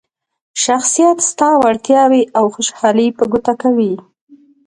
شخصیت 0.63 1.17
ستا 1.29 1.49
وړتیاوې 1.63 2.23
او 2.37 2.45
خوشحالي 2.55 3.07
په 3.17 3.23
ګوته 3.31 3.53
کوي. 3.61 3.93